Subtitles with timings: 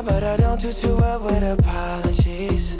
[0.00, 2.76] But I don't do too well with apologies.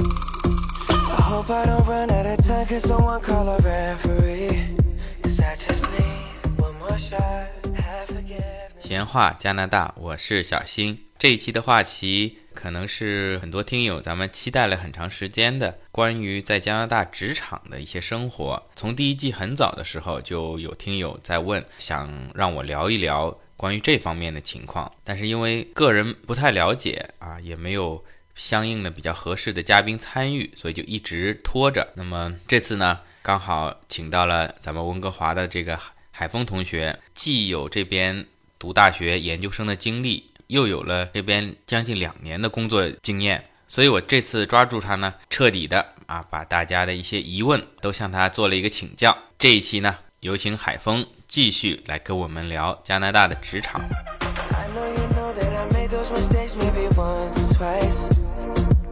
[0.88, 4.76] I hope I don't run out of time, cause someone call a referee.
[5.22, 7.48] Cause I just need one more shot.
[7.74, 11.04] half a give 闲话加拿大，我是小新。
[11.18, 18.62] 这一期的话题可能是很多听友咱们期待了很长时间的，关于在加拿大职场的一些生活。
[18.76, 28.04] 从第一季很早的时候就有听友在问，想让我聊一聊关于这方面的情况，但是因为个人不太了解啊，也没有
[28.36, 31.92] 相应的比较合适的嘉宾参与，所以就一直拖着。
[31.96, 35.76] 那么这次呢，刚好请到了咱们温哥华的这个
[36.12, 38.24] 海峰同学，既有这边
[38.60, 49.18] 读大学研究生的经历，又有了这边将近两年的工作经验，所以我这次抓住他呢，彻底的啊，把大家的一些疑问都向他做了一个请教。
[49.36, 53.82] 这一期呢，有请海峰继续来跟我们聊加拿大的职场。
[53.82, 58.08] I know you know that I made those mistakes maybe once or twice.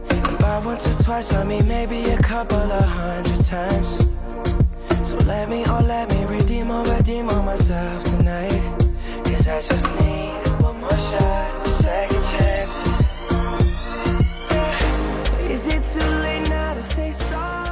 [0.07, 4.05] And by once or twice, I mean maybe a couple of hundred times.
[5.03, 8.61] So let me, oh, let me redeem or redeem on myself tonight.
[9.25, 13.01] Cause I just need one more shot, second chances.
[14.51, 15.49] Yeah.
[15.49, 17.66] Is it too late now to say sorry?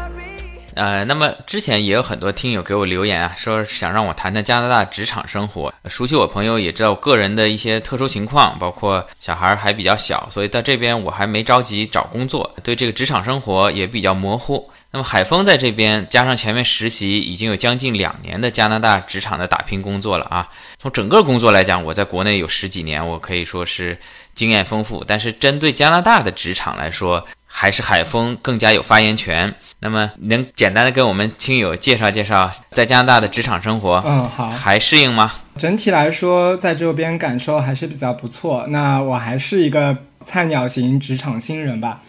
[0.76, 5.74] 呃，那么之前也有很多听友给我留言啊，说想让我谈谈加拿大职场生活。
[5.90, 14.70] 熟悉我朋友也知道我个人的一些特殊情况，包括小孩儿还比较小，所以到这边我还没着急找工作，对这个职场生活也比较模糊。
[14.92, 20.48] 那么海峰在这边加上前面实习，已经有将近两年的加拿大职场的打拼工作了啊。
[20.78, 23.98] 从整个工作来讲，我在国内有十几年，我可以说是
[24.34, 25.04] 经验丰富。
[25.06, 27.26] 但是针对加拿大的职场来说，
[27.58, 29.56] 还是海峰更加有发言权。
[29.80, 34.50] 那么，能简单的跟我们亲友介绍介绍在加拿大的职场生活，嗯，好。
[34.50, 35.32] 还适应吗？
[35.58, 38.66] 整体来说，在这边感受还是比较不错。
[38.68, 42.02] 那我还是一个菜鸟型职场新人吧。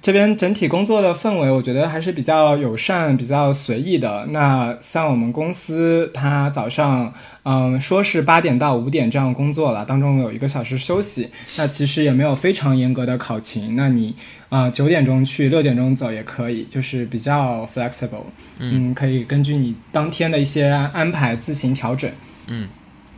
[0.00, 4.24] 这边整体工作的氛围，我觉得还是比较友善、比较随意的。
[4.30, 7.12] 那像我们公司，它早上，
[7.42, 11.28] 嗯，说是八点到五点这样工作了，当中有一个小时休息。
[11.58, 13.76] 那其实也没有非常严格的考勤。
[13.76, 14.14] 那你，
[14.48, 18.24] 啊九点钟去，六点钟走也可以，就是比较 flexible。
[18.58, 22.10] 嗯，可以根据你当天的一些安排自行调整。
[22.46, 22.66] 嗯。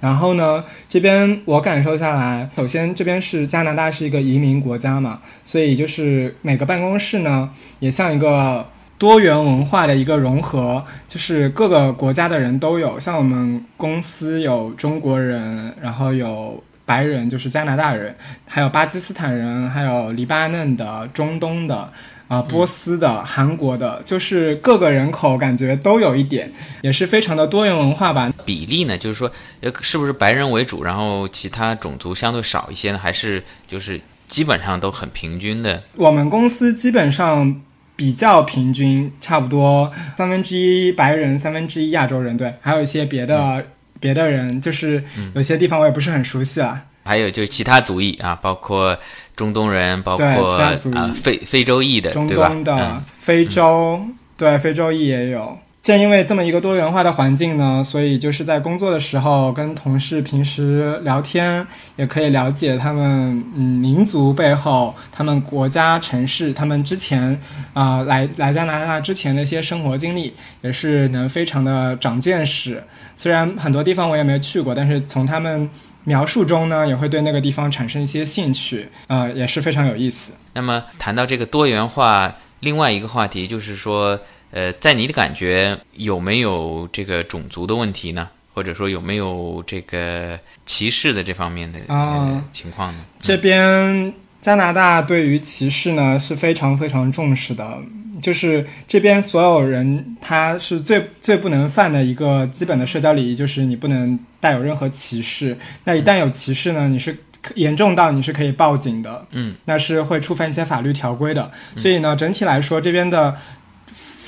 [0.00, 7.50] 然后呢，这边我感受下来，首先这边是加拿大是一个移民国家嘛，所以就是每个办公室呢，
[7.81, 8.66] 也像一个
[8.97, 12.98] 多元文化的一个融合，就是各个国家的人都有。
[12.98, 18.16] 像我们公司有中国人，然后有白人，就是加拿大人，
[18.47, 21.93] 还有巴基斯坦人，还有黎巴嫩的、中东的。
[22.28, 28.31] 啊，波斯的、韩国的，就是各个人口感觉都有一点，也是非常的多元文化吧。
[28.44, 29.32] 比例呢，就是说，
[29.62, 32.98] 呃，是不是白人为主，然后其他种族相对少一些呢？
[32.98, 35.82] 还是就是基本上都很平均的？
[35.97, 37.62] 我们公司基本上
[37.97, 43.65] 比较平均，差不多三分之一白人，三分之一亚洲人，对，还有一些别的、
[44.00, 45.03] 别的人，就是
[45.34, 46.82] 有些地方我也不是很熟悉啊。
[47.04, 48.97] 还有就是其他族裔啊，包括
[49.34, 50.75] 中东人，包括啊
[51.14, 52.26] 非非洲裔的，中？
[52.28, 54.00] 东的、嗯非洲，
[54.36, 55.59] 对，非洲裔也有。
[55.88, 61.66] 正因为这么一个多元化的环境呢，所以就是在工作的时候跟同事平时聊天，
[61.97, 67.41] 也可以了解他们嗯民族背后、他们国家、城市、他们之前
[67.72, 72.84] 啊、来来加拿大之前的一些生活经历，也是能非常的长见识。
[73.16, 75.66] 虽然很多地方我也没有去过，但是从他们
[76.04, 80.32] 描述中呢，也会对那个地方产生一些兴趣，啊、也是非常有意思。
[80.53, 88.28] 那么谈到这个多元化，另外一个话题就是说，呃，在你的感觉有没有这个种族的问题呢？
[88.54, 90.36] 或者说有没有这个
[90.66, 92.98] 歧视的这方面的、呃啊情况呢？
[93.20, 97.78] 这边加拿大对于歧视呢是非常非常重视的，
[98.21, 105.56] 就是这边所有人他是最最不能犯的一个基本的社交礼仪，就是你不能带有任何歧视。
[105.84, 107.16] 那一旦有歧视呢，你是
[107.54, 111.48] 严重到你是可以报警的，嗯，那是会触犯一些法律条规的。
[111.77, 113.36] 所以呢，整体来说这边的。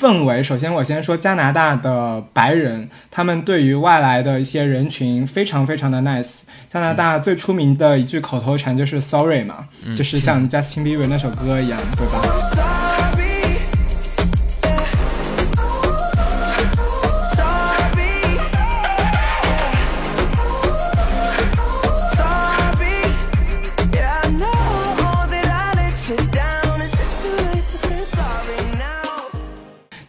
[0.00, 6.38] 氛围，首先我先说加拿大的白人，他们对于外来的一些人群非常非常的 nice。
[6.70, 12.69] 加拿大最出名的一句口头禅就是 sorry 嘛，就是像 Justin Bieber 那首歌一样，对吧？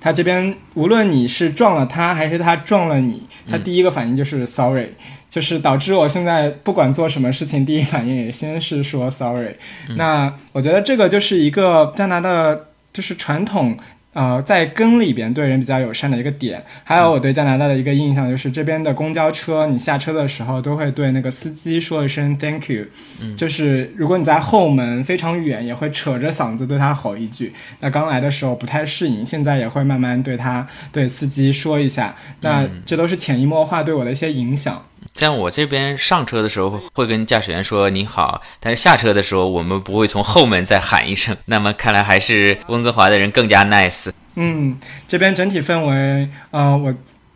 [0.01, 4.89] 他这边无论你是撞了他还是他撞了你，他第一个反应就是 sorry，
[5.29, 9.55] 就是导致我现在不管做什么事情，第一反应也先是说 sorry。
[9.95, 12.57] 那我觉得这个就是一个加拿大
[12.91, 13.77] 就是传统。
[14.13, 22.85] 呃，在根里边对人比较友善的一个点，还有我对加拿大的一个印象就是这边的公交车，你下车的时候都会对那个司机说一声 thank you，
[23.21, 27.53] 嗯，就是如果你在后门非常远，也会扯着嗓子对他吼一句。
[27.79, 32.13] 那刚来的时候不太适应，现在也会慢慢对他对司机说一下。
[32.41, 34.83] 那这都是潜移默化对我的一些影响。
[35.13, 41.35] 在我这边上车的时候会跟驾驶员说你好，但是下车的时候我们不会从后门再喊一声。
[41.45, 44.09] 那么看来还是温哥华的人更加 nice。
[44.35, 46.93] 嗯，这边整体氛围，啊，我。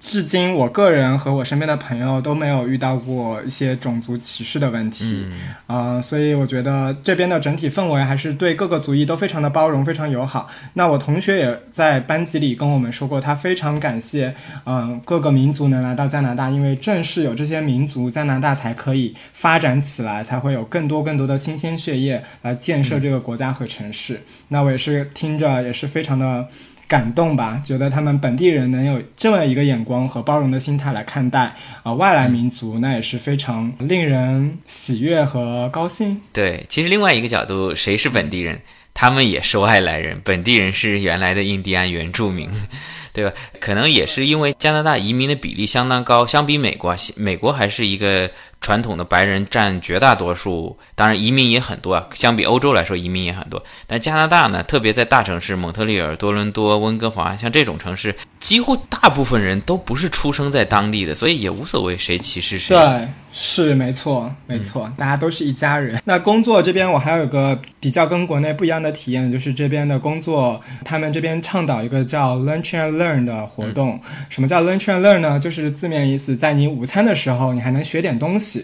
[0.08, 5.28] 至今，我个人和我身边的朋友都没有遇到过一些种族歧视的问题，
[5.66, 10.48] 啊，所以我觉得这边的整体氛围还是对各个族裔都非常的包容，非常友好。
[10.74, 14.34] 那我同学也在班级里跟我们说过，他非常感谢，
[14.66, 24.22] 嗯，各个民族能来到加拿大，因为正是有这些民族，加拿大才可以发展起来，才会有更多更多的新鲜血液来建设这个国家和城市。
[24.50, 26.48] 那我也是听着也是非常的。
[26.88, 31.54] 感动吧，觉得他们本地人能有这么一个眼光和包容的心态来看待
[31.84, 36.20] 啊外来民族，那也是非常令人喜悦和高兴。
[36.32, 38.60] 对，其实另外一个角度，谁是本地人？
[38.94, 42.50] 他们也是外来人，本地人是原来的印第安原住民，
[43.14, 43.32] 对吧？
[43.60, 48.30] 可能也是因为加拿大移民的比例相当高，相比美国，美国还是一个。
[48.66, 52.08] 传统的白人占绝大多数，当然移民也很多啊。
[52.16, 53.64] 相比欧洲来说，移民也很多。
[53.86, 62.76] 但加拿大呢，特别在大城市，蒙特利尔、多伦多、温哥华，像这种城市，几乎大部分人都不是出生在当地的，所以也无所谓谁歧视谁。
[62.76, 66.02] 对，是没错，没错，大家都是一家人。
[66.04, 74.02] 那工作这边，我还有个比较跟国内不一样的体验，就是这边的工作，他们这边倡导一个叫 lunch and learn 的活动。
[74.28, 75.40] 什么叫 lunch and learn 呢？
[75.40, 78.55] 就是字面意思，在你午餐的时候，你还能学点东西。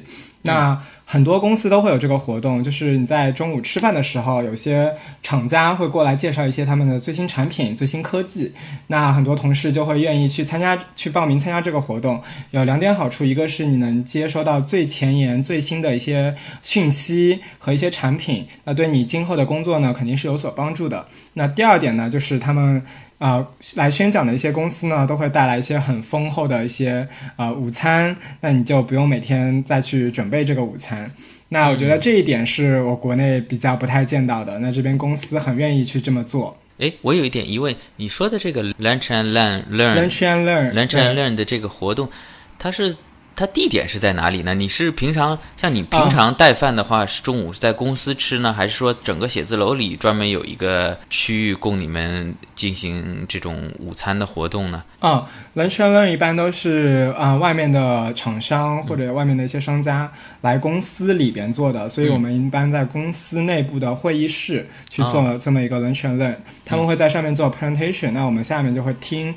[0.43, 4.91] 那很多公司都会有这个活动，就是你在中午吃饭的时候，有些
[5.21, 8.51] 厂家会过来介绍一些他们的最新产品、最新科技。
[8.87, 12.19] 那很多同事就会愿意去参加、去报名参加这个活动。
[12.49, 21.05] 有两点好处，一个是你能接收到最前沿、最新的一些讯息和一些产品，那对你今后的工作呢肯定是有所帮助的。
[21.33, 22.83] 那第二点呢，就是他们。
[23.21, 31.11] 啊，来宣讲的一些公司呢，都会带来一些很丰厚的一些呃午餐，那你就不用每天再去准备这个午餐。
[31.49, 34.57] 那我觉得这一点是我国内比较不太见到的。
[34.57, 36.57] 那这边公司很愿意去这么做。
[36.79, 42.09] 哎，我有一点疑问，你说的这个 lunch and learn，lunch and learn，lunch and learn 的这个活动，
[42.57, 42.95] 它是？
[43.35, 44.53] 它地点是在哪里呢？
[44.53, 54.83] 你是平常像你平常带饭的话，是中午是在公司吃呢，还是说整个写字楼里专门有一个区域供你们进行这种午餐的活动呢？
[54.99, 60.11] 啊，lunch and learn 一般都是啊外面的厂商或者外面的一些商家
[60.41, 69.33] 来公司里边做的，所以我们一般在公司内部的会议室去做这么一个 lunch and learn，他们会在上面做 presentation，那我们下面就会听。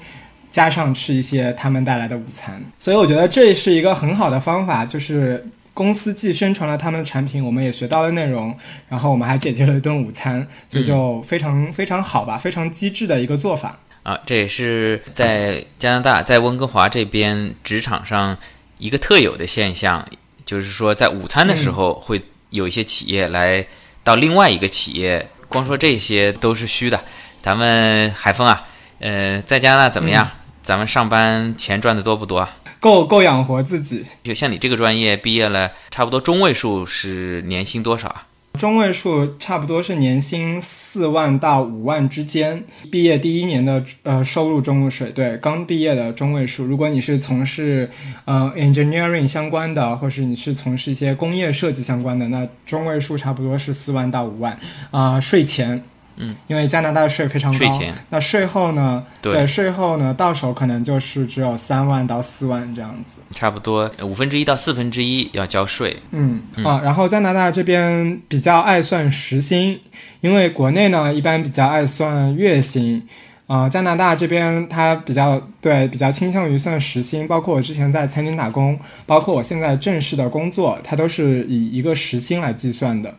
[0.55, 8.57] 加上吃一些他们带来的午餐，所以我觉得这是一个很好的方法，就是公司既宣传了他们的产品，我们也学到了内容，
[8.89, 14.17] 然后我们还解决了一顿午餐，所以就非常非常好吧，非常机智的一个做法啊！
[14.25, 18.39] 这也是在加拿大，在温哥华这边职场上
[18.79, 20.07] 一个特有的现象，
[20.47, 23.67] 就是说在午餐的时候会有一些企业来
[24.05, 27.01] 到另外一个企业，光说这些都是虚的。
[27.43, 28.63] 咱们海峰啊，
[29.01, 30.31] 呃，在加拿大怎么样？
[30.65, 32.49] 咱们上班钱赚的多不多？
[32.81, 34.07] 够够养活自己。
[34.23, 38.27] 就像你这个专业毕业了，差不多中位数是年薪多少啊？
[38.59, 42.65] 中位数差不多是年薪四万到五万之间。
[42.91, 46.65] 毕业第一年的呃收入中位数，对，刚毕业的中位数。
[46.65, 47.91] 如果你是从事
[48.25, 54.59] 呃 engineering 相关的，或是你是从事一些工业设计相关的，那中位数差不多是四万到五万
[54.91, 55.85] 啊，税前。
[56.17, 57.95] 嗯，因为加拿大的税非常高，税前。
[58.09, 59.05] 那税后呢？
[59.21, 65.97] 对，税后呢，到手可能就是只有三万到四万这样子，差不多五分之一到四分之一要交税。
[66.13, 66.41] 嗯。
[66.65, 69.81] 啊，然后加拿大这边比较爱算时薪，
[70.21, 73.03] 因为国内呢一般比较爱算月薪，
[73.47, 83.13] 啊，加拿大这边它比较对比较倾向于算时薪，包括我之前在餐厅打工，包括我现在正式的工作，它都是以一个时薪来计算的。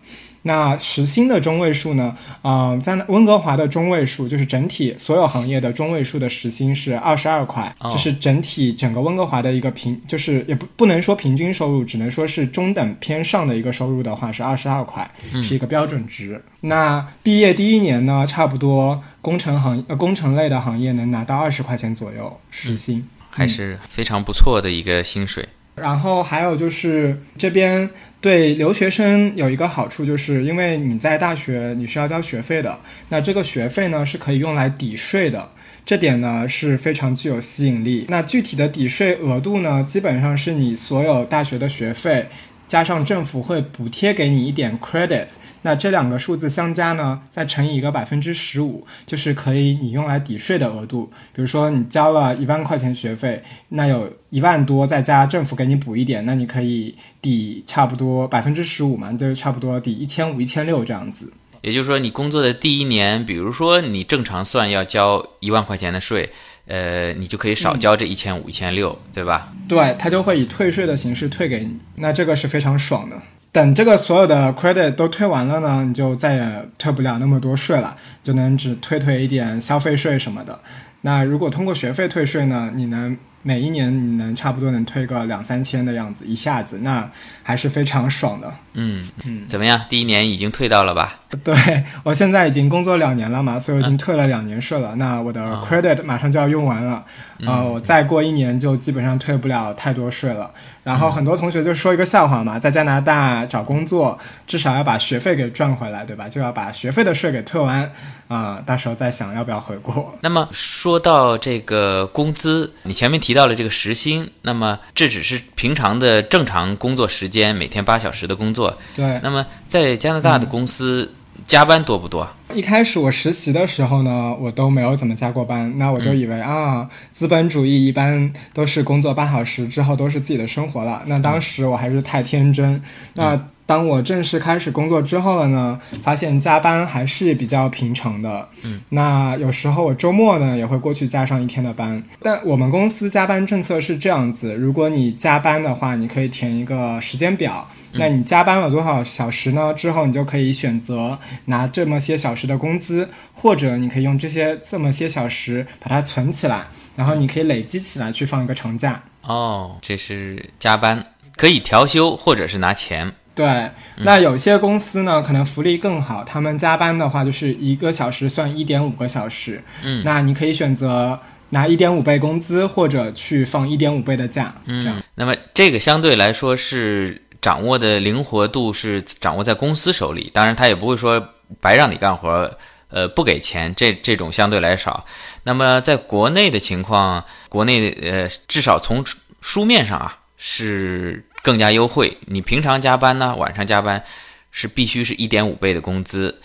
[0.48, 2.16] 那时薪的中位数呢？
[2.44, 15.10] 啊，在温哥华的中位数就是整体所有行业的中位数的时薪是二十二块，这是整体整个温哥华的一个平，就是也不不能说平均收入，只能说是中等偏上的一个收入的话是二十二块，
[15.44, 16.40] 是一个标准值。
[16.62, 25.50] 那毕业第一年呢，差不多工程行呃工程类的行业能拿到二十块钱左右时薪，还是非常不错的一个薪水。
[25.76, 27.90] 然后还有就是这边
[28.22, 32.80] 对留学生有一个好处，就是因为你在大学你是要交学费的，
[33.10, 35.50] 那这个学费呢是可以用来抵税的，
[35.86, 38.06] 这点呢是非常具有吸引力。
[38.08, 42.28] 那具体的抵税额度呢，基本上是你所有大学的学费。
[42.68, 45.28] 加上政府会补贴给你一点 credit，
[45.62, 51.12] 那这两个数字相加呢，再乘以一个百分之十五，就是可以你用来抵税的额度。
[51.34, 61.32] 比如说你交了一万块钱学费，那有一万多再加政府给你补一点，那你可以抵差不多百分之十五嘛，就是差不多抵一千五、一千六这样子。
[61.62, 66.30] 也就是说，你工作的第一年，比如说你正常算要交一万块钱的税。
[66.68, 69.54] 呃，你就可以少交这一千五、一千六，对吧？
[69.68, 73.16] 对，他就会以退税的形式退给你，那这个是非常爽的。
[73.52, 80.60] 等这个所有的 credit 都退完了呢，你就再也退不了那么多税了，就能只退退一点消费税什么的。
[81.02, 83.18] 那如果通过学费退税呢，你能？
[83.48, 87.08] 每一年你能差不多能退个两三千的样子，一下子那
[87.44, 88.52] 还是非常爽的。
[88.76, 89.82] 嗯嗯，怎么样？
[89.90, 91.20] 第一年已经退到了吧？
[91.44, 94.96] 对我现在已经工作两年了嘛，所以我已经退了两年税了。
[94.96, 97.04] 那我的 credit 马上就要用完了，
[97.46, 100.52] 啊，我再过一年就基本上退不了太多税了。
[100.84, 106.30] 然后很多同学就说一个笑话嘛，在加拿大找工作至少要把学费给赚回来，对吧？
[106.30, 107.92] 就要把学费的税给退完。
[108.28, 110.18] 啊，到时候再想要不要回国。
[110.22, 118.65] 那么说到这个工资，你前面提到了这个时薪，那么这只是平常的正常工作时间，每天八小时的工作。
[118.96, 119.20] 对。
[119.24, 121.14] 那么在加拿大的公司
[121.46, 122.28] 加班多不多？
[122.54, 131.02] 一开始我实习的时候呢，我都没有怎么加过班，那我就以为啊，资本主义一般都是工作八小时之后都是自己的生活了。
[131.08, 132.82] 那当时我还是太天真。
[133.14, 133.40] 那。
[133.66, 138.48] 当我正式开始工作之后了呢，发现加班还是比较平常的。
[138.64, 142.04] 嗯，那有时候我周末呢也会过去加上一天的班。
[142.22, 147.68] 但我们公司加班政策是这样子：如果你加班的话，你可以填一个时间表。
[147.94, 149.74] 那你加班了多少小时呢？
[149.74, 159.02] 之后你就可以选择拿这么些小时的工资，或者你可以用这些这么些小时把它存起来，然后你可以累积起来去放一个长假。
[159.28, 161.04] 哦，这是加班
[161.36, 163.14] 可以调休，或者是拿钱。
[163.36, 169.62] 对，那有些公司呢，可能福利更好，他们加班的话就是一个小时算一点五个小时。
[169.84, 174.56] 嗯，那你可以选择拿一点五倍工资，或者去放一点五倍的假。
[174.68, 181.22] 嗯，那么这个相对来说是掌握的灵活度是掌握在公司手里，当然他也不会说
[181.60, 182.50] 白让你干活，
[182.88, 185.06] 呃，不给钱，这这种相对来少。
[185.44, 189.04] 那么在国内的情况，国内呃，至少从
[189.42, 191.26] 书面上啊是。
[191.46, 192.18] 更加优惠。
[192.26, 194.04] 你平常加班呢，晚上加班
[194.50, 196.42] 是必须是一点五倍的工资。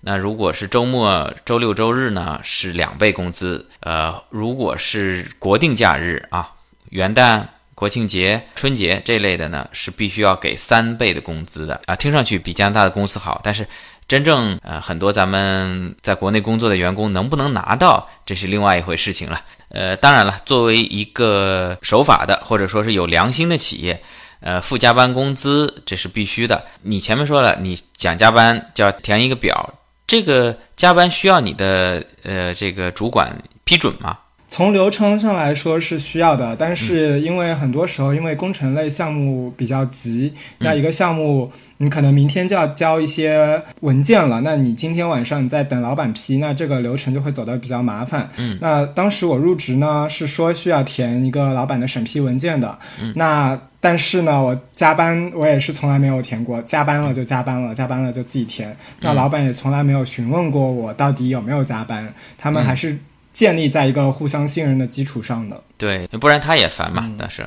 [0.00, 3.66] 那如果是周末、周六、周日呢，是两倍工资。
[3.80, 6.52] 呃，如果是国定假日啊，
[6.90, 7.42] 元旦、
[7.74, 11.96] 国庆节、春节这类的呢，是必须要给三倍的工资的啊。
[11.96, 13.66] 听上去比加拿大的公司好，但是
[14.06, 19.40] 真正呃很多咱们在国内工作的员工能不能拿到，这是另外一回事情了。
[19.70, 24.00] 呃，当然了，作为一个守法的或者说是有良心的企业。
[24.44, 26.62] 呃，付加班工资这是必须的。
[26.82, 29.74] 你前面说了，你想加班就要填一个表，
[30.06, 34.18] 这个加班需要你的呃这个主管批准吗？
[34.46, 48.30] 从流程上来说是需要的，但是因为很多时候因为工程类项目比较急，那一个项目你可能明天就要交一些文件了，那你今天晚上你在等老板批，那这个流程就会走得比较麻烦。
[48.36, 62.98] 嗯，那当时我入职呢是说需要填一个老板的审批文件的，嗯，那但是呢我加班我也是从来没有填过，加班了就加班了，加班了就自己填，那老板也从来没有询问过我到底有没有加班，他们还是。
[63.34, 67.10] 建立在一个互相信任的基础上的，对，不然他也烦嘛。
[67.18, 67.44] 但是，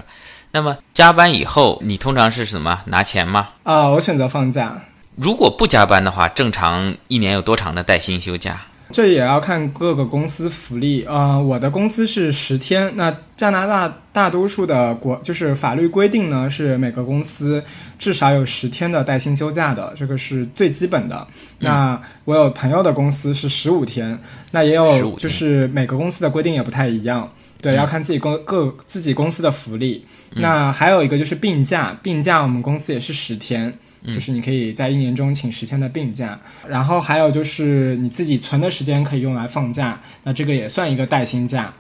[0.52, 3.52] 那么加班以后，你通常是什么拿钱吗？
[3.64, 4.78] 啊，我选择放假。
[5.16, 8.64] 如果不加班的话，正常一年有多长的带薪休假？
[8.92, 11.40] 这也要看各个公司福利啊。
[11.40, 12.92] 我的公司是十天。
[12.96, 17.64] 那加拿大大多数的国就是法律规定呢，是每个公司
[18.00, 21.28] 至少有十天的带薪休假的，这个是最基本的。
[21.60, 24.18] 那我有朋友的公司是十五天，
[24.52, 30.06] 那也有就是每个公司的规定也不太一样，对，要看自己公各自己公司的福利。
[30.32, 33.78] 那还有一个就是病假，病假我们公司也是十天。
[34.08, 41.74] 就是你可以在一年中请十天的病假，然后还有就是你自己存的时间可以用来放假，那这个也算一个带薪假。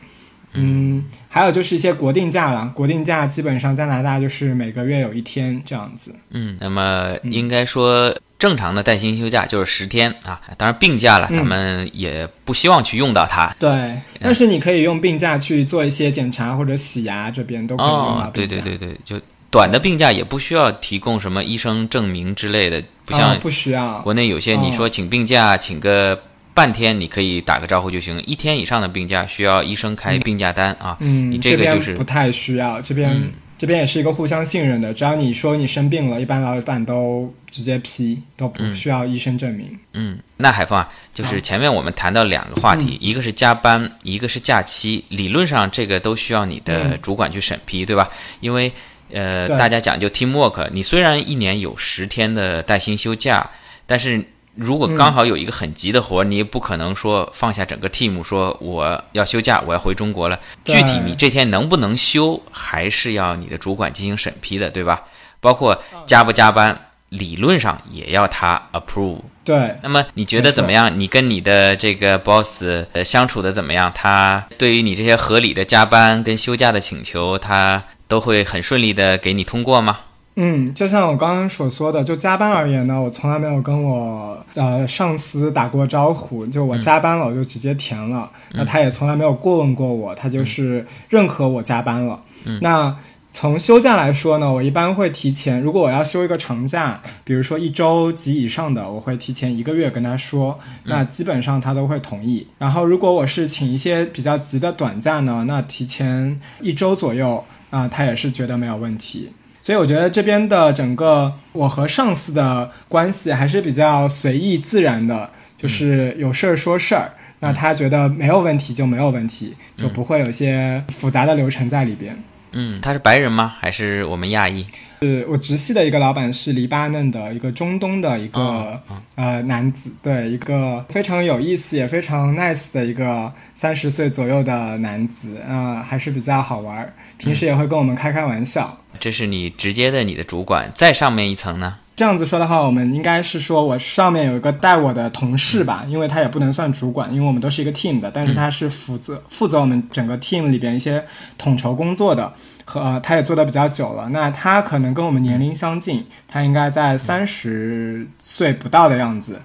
[0.53, 6.15] 嗯，还有就是一些国定假了，国定假基本上加拿大就是每个月有一天这样子。
[6.31, 13.53] 嗯，那么应该说正常的带薪休假就是十天啊，当然病假了，咱们也不希望去用到它。
[13.59, 19.19] 对，但是你可以用病假去做一些检查或者洗牙，这边都可以用到哦，对对对对，就
[19.57, 23.97] 短的病假也不需要提供什么医生证明之类的，不像哦不需要。
[24.01, 26.21] 国内有些你说请病假，请个
[26.53, 28.21] 半天，你可以打个招呼就行。
[28.27, 30.95] 一天以上的病假需要医生开病假单啊。
[30.99, 39.75] 嗯，你这个就是不太需要，这边、嗯这边也是一个互相信任的，只要你说你生病了，一般老板都直接批，都不需要医生证明。
[39.93, 45.03] 嗯，那海峰啊，就是前面我们谈到两个话题，一个是加班，一个是假期。
[45.09, 48.07] 理论上这个都需要你的主管去审批，对吧？
[48.41, 48.71] 因为
[49.11, 53.49] 呃，大家讲究 teamwork，你虽然一年有十天的带薪休假，
[53.85, 54.23] 但是
[54.55, 60.39] 如果刚好有一个很急的活儿，你也不可能说放下整个 team 说我要休假，我要回中国了。
[60.65, 65.03] 具体你这天能不能休，还是要你的主管进行审批的，对吧？
[65.39, 69.19] 包括加不加班，理论上也要他 approve。
[69.45, 70.99] 对，那么你觉得怎么样？
[70.99, 73.91] 你跟你的这个 boss 呃相处的怎么样？
[73.93, 79.99] 他对于你这些合理的加班跟休假的请求，他都会很顺利的给你通过吗？
[80.39, 92.21] 嗯，就像我刚刚所说的，就加班而言呢，我从来没有跟我呃上司打过招呼，就我加班了我就直接填了，那他也从来没有过问过我，他就是认可我加班了。
[92.61, 92.95] 那
[93.31, 102.45] 从休假来说呢，我一般会提前，如果我要休一个长假，比如说一周及以上的，我会提前一个月跟他说，那基本上他都会同意。
[102.59, 109.31] 然后如果我是请一些比较急的短假呢，那提前一周左右啊、他也是觉得没有问题。
[109.61, 117.11] 所以我觉得这边的整个我和上司的关系还是比较随意自然的，就是有事儿说事儿。
[117.39, 122.17] 那他觉得没有问题就没有问题，就不会有些复杂的流程在里边。
[122.53, 123.55] 嗯，他是白人吗？
[123.59, 124.65] 还是我们亚裔？
[125.01, 128.81] 是我直系的一个老板是黎巴嫩的一个中东的一个、哦
[129.15, 138.77] 呃男子，对，一个非常有意思也非常 nice 的一个三十岁左右的男子，嗯、还是比较好玩儿，平时也会跟我们开开玩笑。
[138.99, 141.77] 这是你直接的你的主管，再上面一层呢？
[141.97, 151.03] 这样子说的话，我们应该是说我上面有一个带我的同事吧，因为他也不能算主管，因为我们都是一个 team 的，但是他是负责负责我们整个 team 里边一些
[151.39, 152.31] 统筹工作的，
[152.65, 154.07] 和、呃、他也做的比较久了。
[154.09, 159.41] 那他可能跟我们年龄相近，他应该在三十岁不到的样子。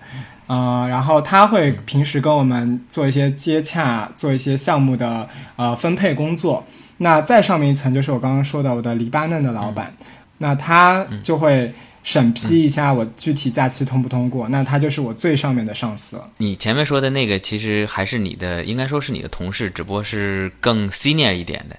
[0.46, 6.62] 呃，然后他会平时跟我们做一些接洽，做一些项目的呃分配工作。
[6.98, 9.94] 那再上面一层就是我刚刚说的我的黎巴嫩的老板，
[10.36, 16.28] 那他就会审批一下我具体假期通不通过，那他就是我最上面的上司了。
[16.38, 21.76] 你前面说的那个其实还是你的，应该说是你的同事，只不过是更 senior 一点的，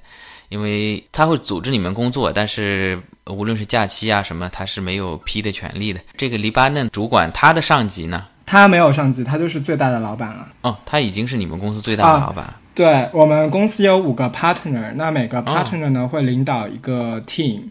[0.49, 5.99] 因为他会组织你们工作，但是无论是假期啊什么，他是没有批的权利的。
[6.15, 8.25] 这个黎巴嫩主管他的上级呢？
[8.45, 10.47] 他没有上级，他就是最大的老板了。
[10.61, 12.59] 哦，他已经是你们公司最大的老板了。
[12.75, 17.61] 对我们公司有五个 partner，那每个 partner 呢、会领导一个 team，、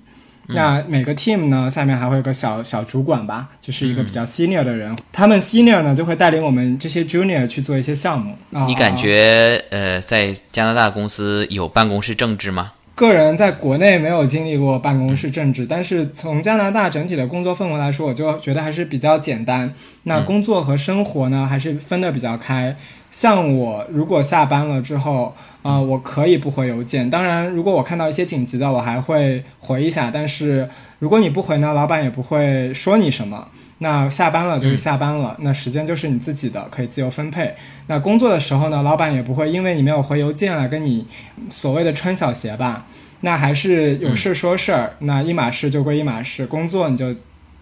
[0.54, 8.36] 那每个 team 呢下面还会有个小小主管吧，就是一个比较 senior 的人，他们 senior 呢就会带领我们这些 junior 去做一些项目。
[8.52, 12.72] 啊你感觉呃，在加拿大公司有办公室政治吗？
[12.94, 19.72] 个人在国内没有经历过办公室政治，但是从加拿大整体的工作氛围来说，我就觉得还是比较简单。
[20.04, 22.76] 那工作和生活呢，还是分得比较开。
[23.10, 27.08] 像我如果下班了之后，啊、我可以不回邮件。
[27.08, 30.10] 当然，如果我看到一些紧急的，我还会回一下。
[30.12, 33.48] 但是如果你不回呢，老板也不会说你什么。
[33.82, 37.52] 那下班了就是下班了，那时间就是你自己的，可以自由分配。
[37.88, 41.04] 那工作的时候呢，老板也不会因为你没有回邮件来跟你
[41.50, 42.86] 所谓的穿小鞋吧。
[43.22, 47.12] 那还是有事说事儿，那一码事就归一码事，工作你就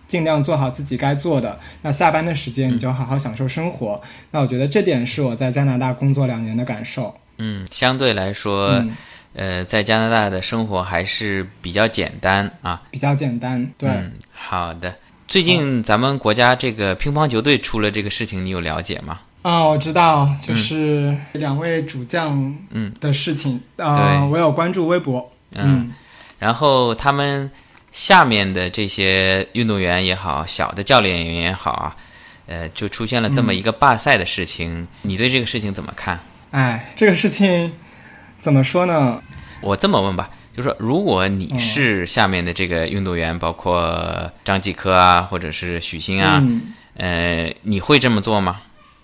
[0.06, 1.58] 尽量做好自己该做的。
[1.82, 4.00] 那下班的时间你就好好享受生活。
[4.32, 7.14] 那我觉得这点是我在加拿大工作两年的感受。
[7.38, 8.96] 嗯，相对来说，嗯，
[9.32, 12.82] 呃，在加拿大的生活还是比较简单啊。
[12.90, 13.70] 比较简单。
[13.78, 14.94] 对，嗯，好的。
[15.30, 19.20] 最近咱们国家这个乒乓球队出了这个事情，你有了解吗？
[19.42, 23.60] 啊、我知道，就是两位主将嗯的事情。
[23.76, 25.30] 啊、对我有关注微博。
[25.52, 25.94] 嗯
[26.40, 27.48] 然后他们
[27.92, 31.96] 下面的这些运动员也好，小的教练员也好啊，
[32.48, 36.18] 呃，就出现了这么一个罢赛的事情，你对这个事情怎么看？
[36.50, 37.72] 哎，这个事情
[38.40, 39.22] 怎么说呢？
[39.60, 46.42] 我这么问吧，就说如果你是下面的这个运动员，包括张继科啊，或者是许昕啊，
[46.96, 48.62] 呃，你会这么做吗？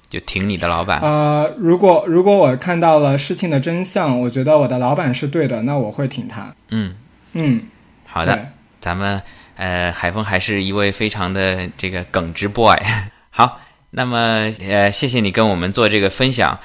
[0.09, 1.01] 就挺你的老板？
[1.01, 6.55] 呃，如果如果我看到了事情的真相，我觉得我的老板是对的，那我会挺他。
[6.71, 6.95] 嗯
[7.33, 7.63] 嗯，
[8.07, 9.21] 好的，咱们
[9.57, 12.79] 呃，海峰还是一位非常的这个耿直 boy。
[13.31, 16.59] 好，那么呃，谢谢你跟我们做这个分享，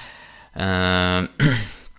[0.53, 1.27] 嗯，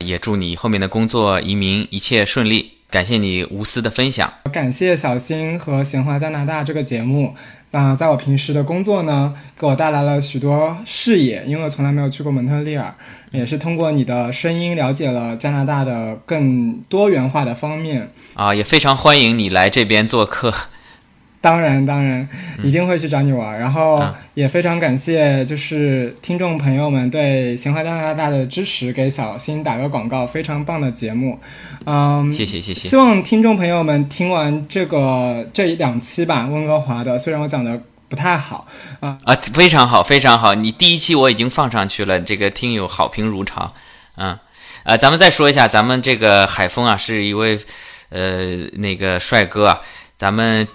[0.07, 2.73] 也祝你后面的工作移民一切顺利。
[2.91, 7.35] 感谢你无私的分享，感谢小新和《闲话加拿大》这个节目。
[7.71, 12.95] 那在我平时的工作呢，给我带来了许多视野，因为我从来没有去过蒙特利尔，
[13.31, 18.13] 也是通过你的声音了解了加拿大的更多元化的方面。
[18.35, 20.53] 啊，也非常欢迎你来这边做客。
[21.43, 22.27] 当然，当然，
[22.63, 23.59] 一定会去找你玩。
[23.59, 24.01] 然后
[24.35, 31.37] 也非常感谢，就是听众朋友们对《闲话加拿大》的支持，给小新打个广告，非常棒的节目。
[31.85, 32.89] 嗯，谢谢谢谢。
[32.89, 37.77] 希望听众朋友们听完这个这一两期吧，温哥华的，虽然我讲的
[38.09, 38.69] 不太好
[39.01, 40.55] 啊啊，非常好，非常好。
[40.55, 43.75] 你第一期我已经放上去了，这个听友好评如潮。
[44.17, 44.39] 嗯，
[44.85, 47.59] 呃，咱们再说一下，咱们这个海峰啊，是一位
[48.11, 49.81] 呃那个帅哥啊。
[50.17, 50.67] 咱们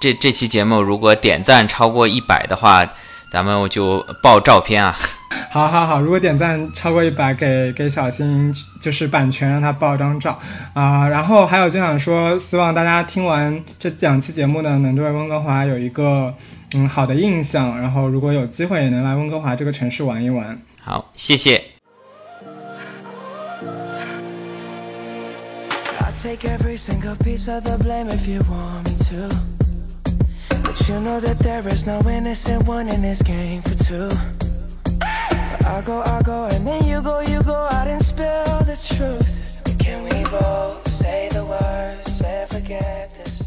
[0.00, 2.86] 这这期节目如果点赞超过一百的话，
[3.32, 4.94] 咱们我就爆照片啊！
[5.50, 10.38] 好好好，如果点赞超过一百，给给小新就是版权让他爆张照
[10.74, 11.08] 啊！
[11.08, 16.34] 然后还有就想说，希望大家听完这两期节目呢，能对温哥华有一个
[16.74, 20.60] 嗯好的印象，然后如果有机会也能来温哥华这个城市玩一玩。
[20.82, 21.62] 好，谢谢。
[26.12, 29.28] Take every single piece of the blame if you want me to.
[30.62, 34.08] But you know that there is no innocent one in this game for two.
[34.98, 38.78] But I go, I go, and then you go, you go out and spill the
[38.94, 39.28] truth.
[39.64, 43.39] But can we both say the words and forget this?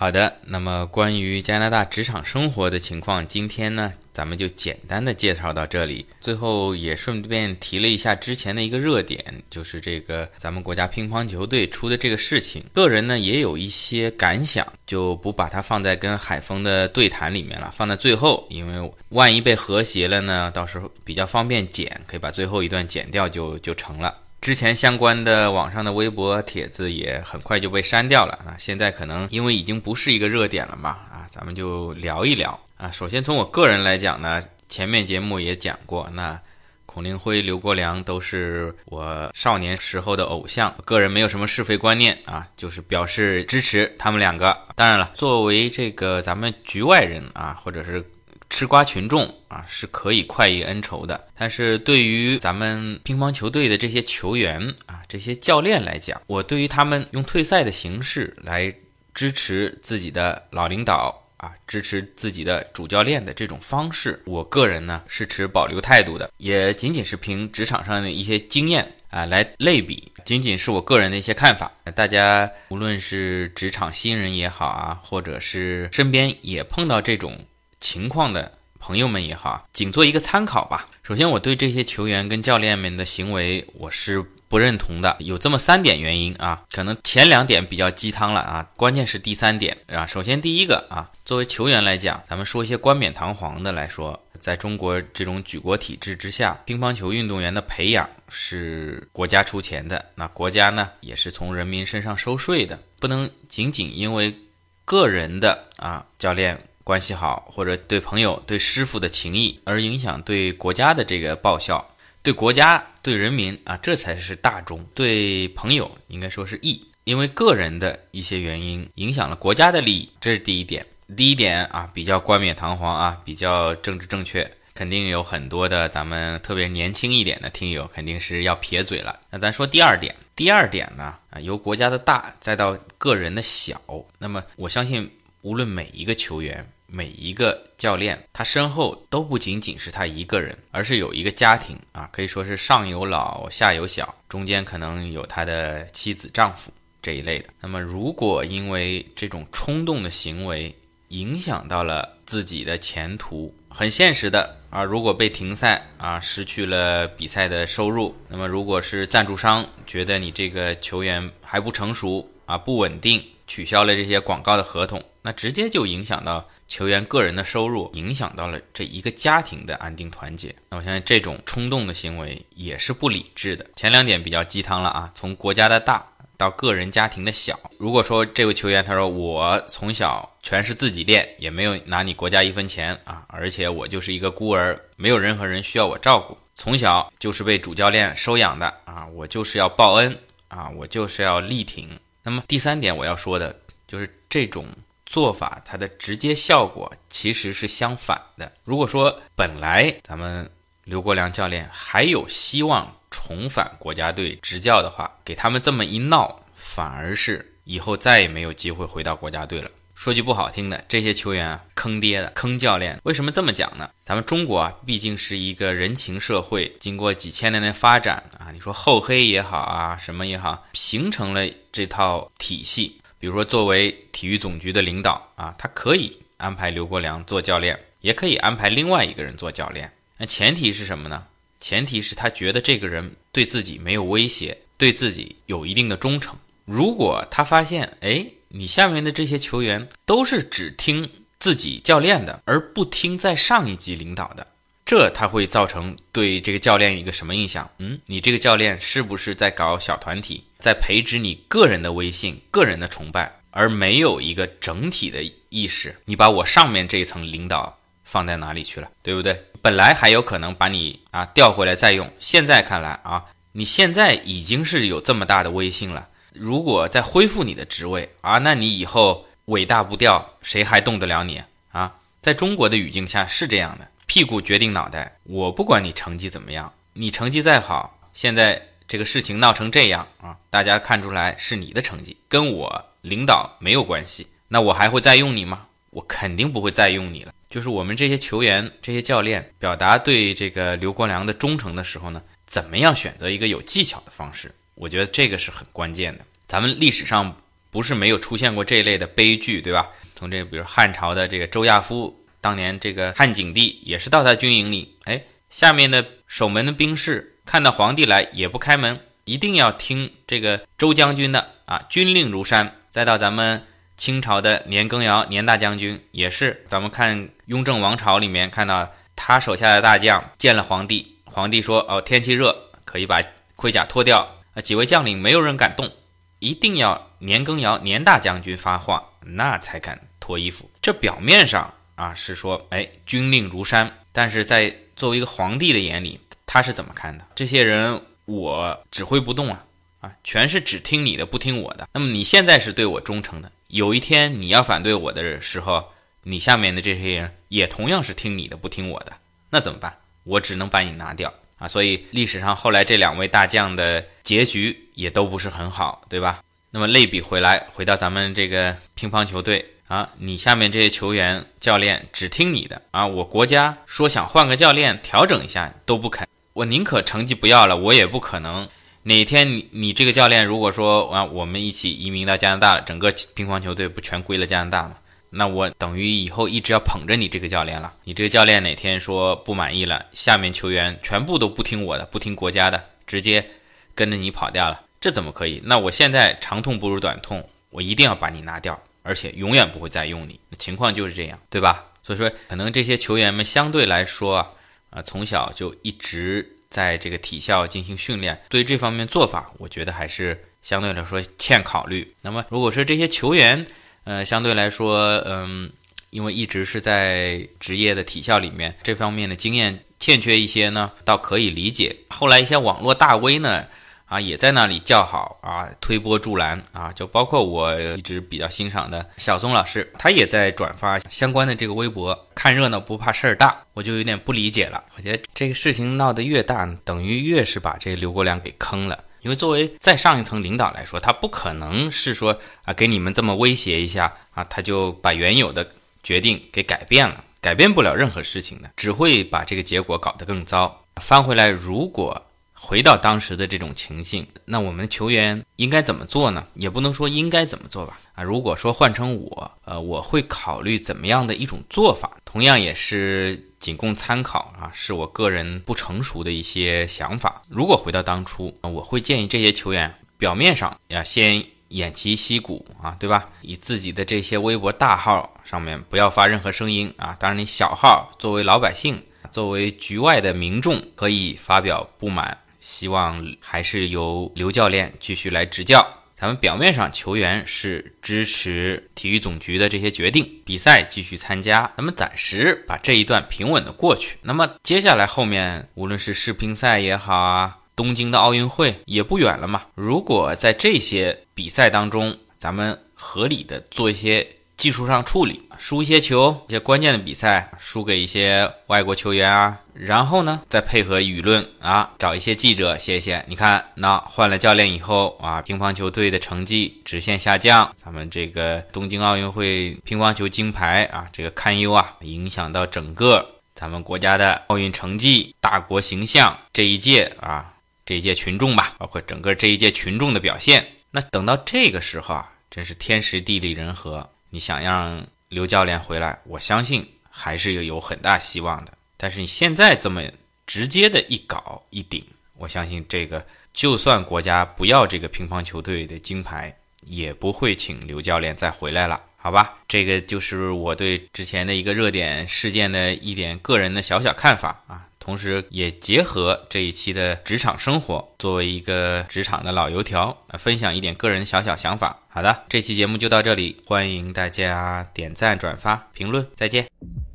[0.00, 6.06] 好的，那么关于加拿大职场生活的情况，今天呢，咱们就简单的介绍到这里。
[6.20, 12.62] 最后也顺便提了一下之前的一个热点，就是这个咱们国家乒乓球队出的这个事情。
[12.72, 24.14] 个人呢也有一些感想，就不把它放在跟海峰的对谈里面了，放在最后，因为万一被和谐了呢，到时候比较方便剪，可以把最后一段剪掉就就成了。
[24.40, 28.56] 之前相关的网上的微博帖子也很快就被删掉了啊！
[28.56, 32.90] 现在可能因为已经不是一个热点了嘛啊，咱们就聊一聊啊。
[32.90, 36.40] 首先从我个人来讲呢，前面节目也讲过，那
[36.86, 44.56] 孔令辉、刘国梁都是我少年时候的偶像，个人没有什么是非观念啊，就是表示支持他们两个。
[44.76, 48.02] 当然了，作为这个咱们局外人啊，或者是。
[48.50, 58.74] 吃瓜群众啊是可以快意恩仇的，但是对于咱们乒乓球队的这些球员啊、这些教练来讲，我对于他们用退赛的形式来
[59.14, 71.70] 支持自己的老领导啊、支持自己的主教练的这种方式，我个人呢是持保留态度的，也仅仅是凭职场上的一些经验啊来类比，仅仅是我个人的一些看法。
[71.94, 77.38] 大家无论是职场新人也好啊，或者是身边也碰到这种。
[77.80, 80.88] 情况的朋友们也好，仅做一个参考吧。
[81.02, 86.62] 首先，我对这些球员跟教练们的行为我是不认同的，有这么三点原因啊。
[86.70, 90.06] 可能前两点比较鸡汤了啊，关键是第三点啊。
[90.06, 104.38] 首先，第一个啊，作为球员来讲，咱们说一些冠冕堂皇的来说，在中国这种举国体制之下，乒乓球运动员的培养是国家出钱的，那国家呢也是从人民身上收税的，不能仅仅因为
[104.84, 106.62] 个人的啊教练。
[106.88, 111.86] 关系好，或者对朋友、对师傅的情谊，而影响对国家的这个报效，
[112.22, 114.82] 对国家、对人民啊，这才是大忠。
[114.94, 120.82] 对朋友应该说是义，因为个人的一些原因影响了国家的利益，这是第一点。
[121.14, 129.20] 第一点啊，比较冠冕堂皇啊，比较政治正确，肯定有很多的咱们特别年轻一点的听友肯定是要撇嘴了。
[129.28, 133.78] 那咱说第二点，第二点呢啊，由国家的大再到个人的小，
[134.18, 135.10] 那么我相信
[135.42, 136.66] 无论每一个球员。
[136.90, 146.72] 每一个教练，他身后都不仅仅是他一个人，而是有一个家庭啊，可以说是上有老下有小，中间可能有他的妻子、丈夫
[147.02, 147.50] 这一类的。
[147.60, 150.74] 那么，如果因为这种冲动的行为
[151.08, 163.22] 影响到了自己的前途，很现实的啊，如果被停赛啊，失去了比赛的收入，那么如果是赞助商觉得你这个球员还不成熟啊，不稳定。
[163.50, 170.54] 取消了这些广告的合同，那直接就影响到球员个人的收入，影响到了这一个家庭的安定团结。
[170.70, 173.66] 那我相信这种冲动的行为也是不理智的。
[173.74, 177.58] 前两点比较鸡汤了啊，从国家的大到个人家庭的小。
[177.78, 191.88] 如果说这位球员他说我从小全是自己练，也没有拿你国家一分钱啊，而且我就是一个孤儿，没有任何人需要我照顾，从小就是被主教练收养的啊，我就是要报恩啊，我就是要力挺。
[192.22, 194.66] 那么第三点我要说的就是这种
[195.08, 198.52] 做法，它的直接效果其实是相反的。
[198.62, 200.48] 如果说本来咱们
[200.84, 202.94] 刘国梁教练还有希望。
[203.10, 209.70] 重返国家队执教的话，给他们这么一闹，反而是以后再也没有机会回到国家队了。
[209.94, 213.00] 说句不好听的，这些球员啊，坑爹的，坑教练。
[213.04, 213.90] 为什么这么讲呢？
[214.04, 222.97] 咱们中国啊，毕竟是一个人情社会，经过几千年的发展啊，你说厚黑也好啊，什么也好，形成了这套体系。
[223.18, 229.92] 比如说，作为体育总局的领导啊，他可以安排刘国梁做教练，也可以安排另外一个人做教练。
[230.18, 231.26] 那前提是什么呢？
[231.58, 236.36] 前提是他觉得这个人对自己没有威胁，对自己有一定的忠诚。
[236.64, 244.46] 如果他发现，哎，你下面的这些球员都是只听自己教练的，而不听在上一级领导的，
[244.86, 247.68] 这他会造成对这个教练一个什么印象？
[247.78, 255.94] 嗯，你这个教练是不是在搞小团体，在培植你个人的威信、个人的崇拜，而没有一个整体的意识？
[256.04, 258.90] 你把我上面这一层领导放在哪里去了？
[259.02, 259.40] 对不对？
[259.62, 266.08] 本来还有可能把你啊调回来再用，现在看来啊，你现在已经是有这么大的威信了。
[266.32, 271.94] 如果再恢复你的职位啊，那你以后尾大不掉，谁还动得了你啊？
[272.20, 275.18] 在中国的语境下是这样的，屁股决定脑袋。
[275.22, 285.66] 我不管你成绩怎么样，你成绩再好，现在这个事情闹成这样啊，大家看出来是你的成绩，跟我领导没有关系，那我还会再用你吗？
[285.90, 287.32] 我肯定不会再用你了。
[287.50, 294.50] 就是我们这些球员、这些教练表达对这个刘国梁的忠诚的时候呢，怎么样选择一个有技巧的方式？
[294.74, 296.24] 我觉得这个是很关键的。
[296.46, 297.34] 咱们历史上
[297.70, 299.90] 不是没有出现过这一类的悲剧，对吧？
[300.14, 312.76] 从这个比如汉朝的这个周亚夫，当年这个汉景帝也是到他军营里，哎，下面的守门的兵士看到皇帝来也不开门，一定要听这个周将军的啊，军令如山。
[312.90, 313.64] 再到咱们。
[313.96, 323.20] 清朝的年羹尧，年大将军也是，咱们看雍正王朝里面看到他手下的大将见了皇帝，皇帝说：“哦，天气热，可以把
[323.56, 325.90] 盔甲脱掉。”啊，几位将领没有人敢动，
[326.38, 330.70] 一定要年羹尧年大将军发话，那才敢脱衣服。
[330.80, 337.24] 这表面上啊是说，哎，军令如山，但是在作为一个皇帝的眼里，他是怎么看的？
[337.34, 339.64] 这些人我指挥不动啊，
[340.00, 341.86] 啊，全是只听你的，不听我的。
[341.92, 343.52] 那么你现在是对我忠诚的。
[343.68, 349.12] 有一天你要反对我的时候，你下面的这些人也同样是听你的，不听我的，
[349.50, 349.94] 那怎么办？
[350.24, 351.68] 我只能把你拿掉啊！
[351.68, 356.40] 所以历史上后来这两位大将的结局也都不是很好，对吧？
[356.70, 363.06] 那么类比回来，回到咱们这个乒乓球队啊，你下面这些球员、教练只听你的啊！
[363.06, 366.27] 我国家说想换个教练调整一下都不肯，
[366.58, 368.68] 我宁可成绩不要了，我也不可能。
[369.04, 374.96] 哪天你你这个教练如果说啊，我们一起移民到加拿大了，整个乒乓球队不全归了加拿大吗？
[375.30, 377.92] 那我等于以后一直要捧着你这个教练了。
[378.02, 383.48] 你这个教练哪天说不满意了，下面球员全部都不听我的，不听国家的，直接
[383.94, 385.62] 跟着你跑掉了，这怎么可以？
[385.64, 390.40] 那我现在长痛不如短痛，我一定要把你拿掉，而且永远不会再用你。
[390.58, 391.84] 情况就是这样，对吧？
[392.02, 394.56] 所以说，可能这些球员们相对来说，
[394.90, 396.54] 啊，从小就一直。
[396.70, 402.14] 在这个体校进行训练，对这方面做法，我觉得还是相对来说欠考虑。
[402.20, 403.66] 那么，如果说这些球员，
[404.04, 405.72] 呃，相对来说，嗯，
[406.10, 411.96] 因为一直是在职业的体校里面，这方面的经验欠缺一些呢，倒可以理解。
[412.10, 413.64] 后来一些网络大 V 呢。
[414.08, 422.26] 啊，也在那里叫好啊，推波助澜啊，就包括我一直比较欣赏的小松老师，他也在转发相关的这个微博。
[422.34, 424.82] 看热闹不怕事儿大，我就有点不理解了。
[424.96, 429.04] 我觉得这个事情闹得越大，等于越是把这刘国梁给坑了。
[429.20, 435.68] 因为作为再上一层领导来说，他不可能是说啊，给你们这么威胁一下啊，他就把原有的
[436.02, 440.84] 决定给改变了，改变不了任何事情的，只会把这个结果搞得更糟。
[440.96, 442.24] 翻回来，如果。
[442.60, 446.44] 回到当时的这种情境，那我们球员应该怎么做呢？
[446.54, 447.98] 也不能说应该怎么做吧。
[448.14, 457.40] 啊，如果说换成我，呃，我会考虑怎么样的一种做法，同样也是仅供参考啊，是我个人不成熟的一些想法。
[457.48, 463.28] 如果回到当初，我会建议这些球员表面上要先偃旗息鼓啊，对吧？
[463.40, 467.16] 以自己的这些微博大号上面不要发任何声音啊。
[467.20, 472.36] 当然，你小号作为老百姓，作为局外的民众，可以发表不满。
[472.60, 475.86] 希望还是由刘教练继续来执教。
[476.16, 484.18] 咱们表面上球员是支持体育总局的这些决定，比赛继续参加，咱们暂时把这一段平稳的过去。
[484.22, 489.66] 那么接下来后面，无论是世乒赛也好啊，东京的奥运会也不远了嘛。
[489.76, 494.26] 如果在这些比赛当中，咱们合理的做一些
[494.58, 495.40] 技术上处理。
[495.56, 503.24] 输一些球，一些关键的比赛输给一些外国球员啊，然后呢，再配合舆论啊，找一些记者写写。
[503.26, 516.38] 你看，那换了教练以后啊，乒乓球队的成绩直线下降，咱们这个东京奥运会乒乓球金牌啊，这个堪忧啊，影响到整个咱们国家的奥运成绩、大国形象。
[516.52, 517.52] 这一届啊，
[517.84, 520.64] 这一届群众吧，包括整个这一届群众的表现。
[520.92, 525.06] 那等到这个时候啊，真是天时地利人和，你想让。
[525.30, 528.72] 刘教练回来，我相信还是有很大希望的。
[528.96, 530.02] 但是你现在这么
[530.46, 539.58] 直接的一搞一顶，我相信这个就算国家不要这个乒乓球队的金牌，也不会请刘教练再回来了，好吧？
[539.68, 544.87] 这个就是我对之前的一个热点事件的一点个人的小小看法啊。
[545.08, 551.98] 同时，也结合这一期的职场生活，作为一个职场的老油条，分享一点个人小小想法。
[552.10, 556.66] 好的，这期节目就到这里，欢迎大家点赞、转发、评论，再见。